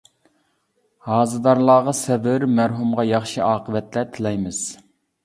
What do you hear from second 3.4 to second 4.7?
ئاقىۋەتلەر تىلەيمىز.